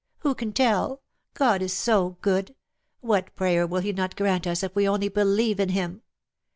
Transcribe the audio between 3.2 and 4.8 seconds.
prayer "will He not grant ns if